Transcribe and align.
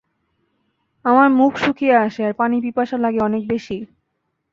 আমার 1.05 1.27
মুখ 1.31 1.53
শুকিয়ে 1.57 1.95
আসে 1.97 2.21
আর 2.27 2.33
পানির 2.33 2.61
পিপাসা 2.63 2.97
লাগে 2.97 3.19
অনেক 3.19 3.43
বেশি। 3.47 3.77